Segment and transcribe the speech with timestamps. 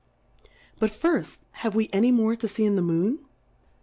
[0.79, 3.23] But firit, have we any more to fee in the Moon